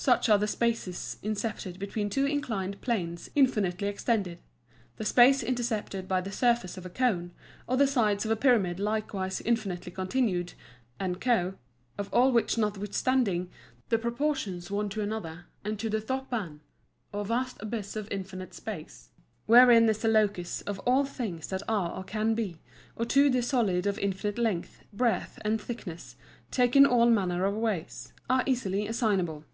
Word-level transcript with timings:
Such 0.00 0.28
are 0.28 0.38
the 0.38 0.46
Spaces 0.46 1.16
intercepted 1.24 1.80
between 1.80 2.08
two 2.08 2.24
inclined 2.24 2.80
Planes 2.80 3.30
infinitely 3.34 3.88
extended; 3.88 4.38
the 4.96 5.04
Space 5.04 5.42
intercepted 5.42 6.06
by 6.06 6.20
the 6.20 6.30
Surface 6.30 6.76
of 6.78 6.86
a 6.86 6.88
Cone, 6.88 7.32
or 7.66 7.76
the 7.76 7.88
sides 7.88 8.24
of 8.24 8.30
a 8.30 8.36
Pyramid 8.36 8.78
likewise 8.78 9.40
infinitely 9.40 9.90
continued, 9.90 10.52
&c. 11.02 11.48
of 11.98 12.08
all 12.12 12.30
which 12.30 12.56
notwithstanding, 12.56 13.50
the 13.88 13.98
Proportions 13.98 14.70
one 14.70 14.88
to 14.90 15.00
another, 15.00 15.46
and 15.64 15.80
to 15.80 15.90
the 15.90 15.98
τὸ 16.00 16.28
πᾶν, 16.28 16.60
or 17.12 17.24
vast 17.24 17.56
Abyss 17.60 17.96
of 17.96 18.06
infinite 18.12 18.54
Space 18.54 19.10
(wherein 19.46 19.88
is 19.88 19.98
the 19.98 20.06
Locus 20.08 20.60
of 20.60 20.78
all 20.86 21.04
things 21.04 21.48
that 21.48 21.64
are 21.66 21.90
or 21.96 22.04
can 22.04 22.36
be; 22.36 22.60
or 22.94 23.04
to 23.06 23.28
the 23.28 23.42
Solid 23.42 23.84
of 23.84 23.98
infinite 23.98 24.38
Length, 24.38 24.80
Breadth, 24.92 25.40
and 25.44 25.60
Thickness, 25.60 26.14
taken 26.52 26.86
all 26.86 27.10
manner 27.10 27.44
of 27.44 27.56
ways) 27.56 28.12
are 28.30 28.44
easily 28.46 28.86
assignable. 28.86 29.44